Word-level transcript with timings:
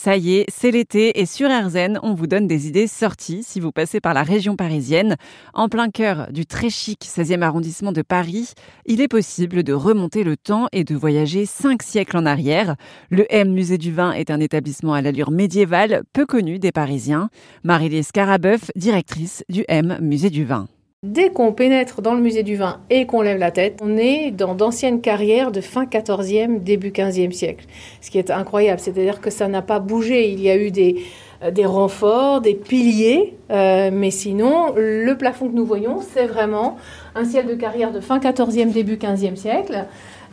Ça 0.00 0.16
y 0.16 0.36
est, 0.36 0.46
c'est 0.48 0.70
l'été 0.70 1.18
et 1.18 1.26
sur 1.26 1.48
RZN, 1.50 1.98
on 2.04 2.14
vous 2.14 2.28
donne 2.28 2.46
des 2.46 2.68
idées 2.68 2.86
sorties 2.86 3.42
si 3.42 3.58
vous 3.58 3.72
passez 3.72 3.98
par 3.98 4.14
la 4.14 4.22
région 4.22 4.54
parisienne. 4.54 5.16
En 5.54 5.68
plein 5.68 5.90
cœur 5.90 6.30
du 6.30 6.46
très 6.46 6.70
chic 6.70 7.04
16e 7.04 7.42
arrondissement 7.42 7.90
de 7.90 8.02
Paris, 8.02 8.52
il 8.86 9.00
est 9.00 9.08
possible 9.08 9.64
de 9.64 9.72
remonter 9.72 10.22
le 10.22 10.36
temps 10.36 10.68
et 10.70 10.84
de 10.84 10.94
voyager 10.94 11.46
cinq 11.46 11.82
siècles 11.82 12.16
en 12.16 12.26
arrière. 12.26 12.76
Le 13.10 13.26
M 13.28 13.52
Musée 13.52 13.76
du 13.76 13.92
Vin 13.92 14.12
est 14.12 14.30
un 14.30 14.38
établissement 14.38 14.94
à 14.94 15.02
l'allure 15.02 15.32
médiévale, 15.32 16.04
peu 16.12 16.26
connu 16.26 16.60
des 16.60 16.70
Parisiens. 16.70 17.28
Marie-Lise 17.64 18.12
Carabeuf, 18.12 18.70
directrice 18.76 19.42
du 19.48 19.64
M 19.66 19.98
Musée 20.00 20.30
du 20.30 20.44
Vin. 20.44 20.68
Dès 21.06 21.30
qu'on 21.30 21.52
pénètre 21.52 22.02
dans 22.02 22.12
le 22.12 22.20
musée 22.20 22.42
du 22.42 22.56
vin 22.56 22.80
et 22.90 23.06
qu'on 23.06 23.22
lève 23.22 23.38
la 23.38 23.52
tête, 23.52 23.78
on 23.80 23.96
est 23.96 24.32
dans 24.32 24.56
d'anciennes 24.56 25.00
carrières 25.00 25.52
de 25.52 25.60
fin 25.60 25.84
14e, 25.84 26.60
début 26.60 26.90
15e 26.90 27.30
siècle. 27.30 27.66
Ce 28.00 28.10
qui 28.10 28.18
est 28.18 28.32
incroyable, 28.32 28.80
c'est-à-dire 28.80 29.20
que 29.20 29.30
ça 29.30 29.46
n'a 29.46 29.62
pas 29.62 29.78
bougé. 29.78 30.28
Il 30.28 30.40
y 30.40 30.50
a 30.50 30.56
eu 30.56 30.72
des, 30.72 31.04
euh, 31.44 31.52
des 31.52 31.66
renforts, 31.66 32.40
des 32.40 32.54
piliers, 32.54 33.36
euh, 33.52 33.90
mais 33.92 34.10
sinon, 34.10 34.72
le 34.74 35.14
plafond 35.14 35.48
que 35.48 35.54
nous 35.54 35.64
voyons, 35.64 36.00
c'est 36.00 36.26
vraiment 36.26 36.78
un 37.14 37.24
ciel 37.24 37.46
de 37.46 37.54
carrière 37.54 37.92
de 37.92 38.00
fin 38.00 38.18
14e, 38.18 38.72
début 38.72 38.96
15e 38.96 39.36
siècle. 39.36 39.84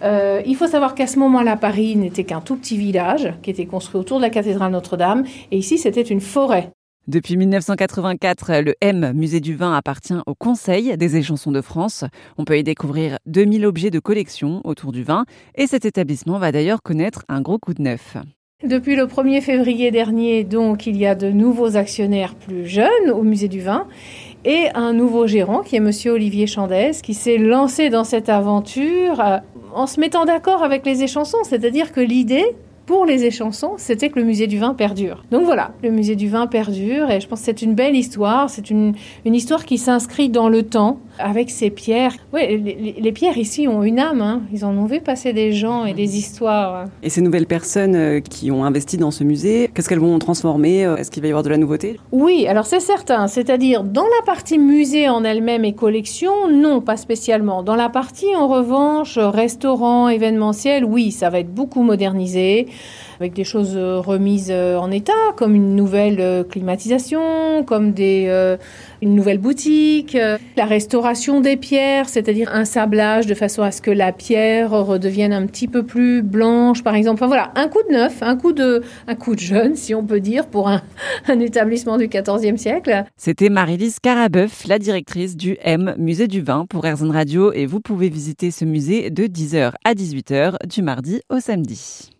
Euh, 0.01 0.41
il 0.47 0.55
faut 0.55 0.65
savoir 0.65 0.95
qu'à 0.95 1.05
ce 1.05 1.19
moment-là, 1.19 1.57
Paris 1.57 1.95
n'était 1.95 2.23
qu'un 2.23 2.41
tout 2.41 2.55
petit 2.55 2.75
village 2.75 3.35
qui 3.43 3.51
était 3.51 3.67
construit 3.67 4.01
autour 4.01 4.17
de 4.17 4.23
la 4.23 4.31
cathédrale 4.31 4.71
Notre-Dame, 4.71 5.25
et 5.51 5.57
ici, 5.57 5.77
c'était 5.77 6.01
une 6.01 6.21
forêt. 6.21 6.71
Depuis 7.07 7.37
1984, 7.37 8.61
le 8.61 8.73
M 8.81 9.13
Musée 9.13 9.39
du 9.39 9.55
Vin 9.55 9.75
appartient 9.75 10.15
au 10.25 10.33
Conseil 10.33 10.97
des 10.97 11.17
échansons 11.17 11.51
de 11.51 11.61
France. 11.61 12.03
On 12.39 12.45
peut 12.45 12.57
y 12.57 12.63
découvrir 12.63 13.19
2000 13.27 13.67
objets 13.67 13.91
de 13.91 13.99
collection 13.99 14.61
autour 14.63 14.91
du 14.91 15.03
vin 15.03 15.25
et 15.53 15.67
cet 15.67 15.85
établissement 15.85 16.39
va 16.39 16.51
d'ailleurs 16.51 16.81
connaître 16.81 17.23
un 17.29 17.41
gros 17.41 17.59
coup 17.59 17.75
de 17.75 17.83
neuf. 17.83 18.17
Depuis 18.63 18.95
le 18.95 19.03
1er 19.03 19.41
février 19.41 19.91
dernier, 19.91 20.43
donc, 20.43 20.87
il 20.87 20.97
y 20.97 21.05
a 21.05 21.13
de 21.13 21.29
nouveaux 21.29 21.77
actionnaires 21.77 22.33
plus 22.33 22.65
jeunes 22.65 23.11
au 23.13 23.21
Musée 23.21 23.49
du 23.49 23.61
Vin 23.61 23.85
et 24.43 24.69
un 24.73 24.93
nouveau 24.93 25.27
gérant 25.27 25.61
qui 25.61 25.75
est 25.75 25.81
Monsieur 25.81 26.13
Olivier 26.13 26.47
Chandès, 26.47 26.93
qui 27.03 27.13
s'est 27.13 27.37
lancé 27.37 27.91
dans 27.91 28.03
cette 28.03 28.29
aventure 28.29 29.19
euh, 29.19 29.37
en 29.75 29.85
se 29.85 29.99
mettant 29.99 30.25
d'accord 30.25 30.63
avec 30.63 30.83
les 30.87 31.03
échansons. 31.03 31.43
C'est-à-dire 31.43 31.91
que 31.91 32.01
l'idée, 32.01 32.55
pour 32.85 33.05
les 33.05 33.25
échansons, 33.25 33.73
c'était 33.77 34.09
que 34.09 34.19
le 34.19 34.25
musée 34.25 34.47
du 34.47 34.59
vin 34.59 34.73
perdure. 34.73 35.23
Donc 35.31 35.43
voilà, 35.43 35.71
le 35.81 35.89
musée 35.89 36.15
du 36.15 36.29
vin 36.29 36.47
perdure 36.47 37.09
et 37.09 37.19
je 37.19 37.27
pense 37.27 37.39
que 37.39 37.45
c'est 37.45 37.61
une 37.61 37.73
belle 37.73 37.95
histoire. 37.95 38.49
C'est 38.49 38.69
une, 38.69 38.93
une 39.25 39.35
histoire 39.35 39.65
qui 39.65 39.77
s'inscrit 39.77 40.29
dans 40.29 40.49
le 40.49 40.63
temps 40.63 40.99
avec 41.19 41.49
ces 41.49 41.69
pierres. 41.69 42.13
Oui, 42.33 42.41
les, 42.97 43.11
pierres 43.11 43.37
ici 43.37 43.67
ont 43.67 43.83
une 43.83 43.99
âme. 43.99 44.21
Hein. 44.21 44.41
Ils 44.51 44.65
en 44.65 44.75
ont 44.77 44.85
vu 44.85 44.99
passer 44.99 45.33
des 45.33 45.53
gens 45.53 45.85
et 45.85 45.93
des 45.93 46.17
histoires. 46.17 46.85
Et 47.03 47.09
ces 47.09 47.21
nouvelles 47.21 47.45
personnes 47.45 47.95
euh, 47.95 48.19
qui 48.19 48.51
ont 48.51 48.65
investi 48.65 48.97
dans 48.97 49.11
ce 49.11 49.23
musée, 49.23 49.69
qu'est-ce 49.73 49.87
qu'elles 49.87 49.99
vont 49.99 50.17
transformer 50.19 50.85
euh, 50.85 50.97
Est-ce 50.97 51.11
qu'il 51.11 51.21
va 51.21 51.27
y 51.27 51.31
avoir 51.31 51.43
de 51.43 51.49
la 51.49 51.57
nouveauté? 51.57 51.99
Oui, 52.11 52.47
alors 52.47 52.65
c'est 52.65 52.79
certain. 52.79 53.27
C'est-à-dire 53.27 53.83
dans 53.83 54.03
la 54.03 54.25
partie 54.25 54.59
musée 54.59 55.07
en 55.07 55.23
elle-même 55.23 55.65
et 55.65 55.73
collection, 55.73 56.49
non, 56.51 56.81
pas 56.81 56.97
spécialement. 56.97 57.63
Dans 57.63 57.75
la 57.75 57.89
partie 57.89 58.35
en 58.35 58.47
revanche 58.47 59.17
restaurant, 59.17 60.09
événementiel, 60.09 60.83
oui, 60.83 61.11
ça 61.11 61.29
va 61.29 61.39
être 61.39 61.53
beaucoup 61.53 61.83
modernisé 61.83 62.67
avec 63.21 63.31
des 63.31 63.45
choses 63.45 63.75
euh, 63.77 63.99
remises 63.99 64.51
en 64.51 64.91
état, 64.91 65.13
comme 65.37 65.55
une 65.55 65.75
nouvelle 65.75 66.45
climatisation, 66.49 67.63
comme 67.63 67.93
des, 67.93 68.55
une 69.01 69.15
nouvelle 69.15 69.37
boutique, 69.37 70.17
la 70.57 70.65
restauration 70.65 71.04
des 71.41 71.55
pierres, 71.55 72.09
c'est-à-dire 72.09 72.49
un 72.51 72.65
sablage 72.65 73.27
de 73.27 73.35
façon 73.35 73.61
à 73.61 73.71
ce 73.71 73.81
que 73.81 73.91
la 73.91 74.11
pierre 74.11 74.71
redevienne 74.71 75.33
un 75.33 75.45
petit 75.45 75.67
peu 75.67 75.83
plus 75.83 76.23
blanche, 76.23 76.83
par 76.83 76.95
exemple. 76.95 77.15
Enfin 77.15 77.27
voilà, 77.27 77.51
un 77.55 77.67
coup 77.67 77.81
de 77.87 77.93
neuf, 77.93 78.23
un 78.23 78.35
coup 78.35 78.53
de, 78.53 78.81
un 79.07 79.15
coup 79.15 79.35
de 79.35 79.39
jeune, 79.39 79.75
si 79.75 79.93
on 79.93 80.03
peut 80.03 80.19
dire, 80.19 80.47
pour 80.47 80.67
un, 80.67 80.81
établissement 81.39 81.97
du 81.97 82.07
XIVe 82.07 82.57
siècle. 82.57 83.03
C'était 83.17 83.49
Marie-Lise 83.49 83.99
Carabeuf, 83.99 84.65
la 84.67 84.79
directrice 84.79 85.37
du 85.37 85.57
M 85.61 85.93
Musée 85.97 86.27
du 86.27 86.41
Vin 86.41 86.65
pour 86.67 86.85
Airzone 86.85 87.11
Radio 87.11 87.53
et 87.53 87.65
vous 87.67 87.81
pouvez 87.81 88.09
visiter 88.09 88.49
ce 88.49 88.65
musée 88.65 89.11
de 89.11 89.25
10h 89.25 89.73
à 89.83 89.93
18h 89.93 90.67
du 90.67 90.81
mardi 90.81 91.21
au 91.29 91.39
samedi. 91.39 92.14